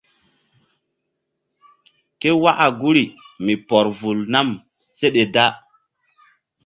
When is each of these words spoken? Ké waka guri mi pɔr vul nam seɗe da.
Ké 2.19 2.29
waka 2.41 2.67
guri 2.79 3.05
mi 3.43 3.53
pɔr 3.67 3.85
vul 3.99 4.19
nam 4.33 4.49
seɗe 4.97 5.23
da. 5.33 5.45